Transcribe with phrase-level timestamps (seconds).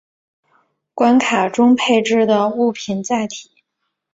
[0.95, 3.51] 关卡中配置的物品载体。